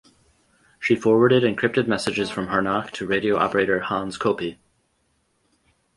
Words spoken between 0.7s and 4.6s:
She forwarded encrypted messages from Harnack to radio operator Hans Coppi.